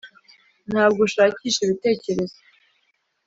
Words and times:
ntabwo 0.69 0.99
ushakisha 1.07 1.59
ibitekerezo. 1.63 2.37